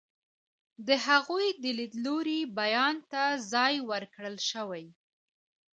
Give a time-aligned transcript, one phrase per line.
[0.87, 4.85] د هغوی د لیدلوري بیان ته ځای ورکړل شوی.